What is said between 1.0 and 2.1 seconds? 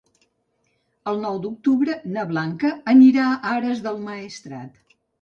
El nou d'octubre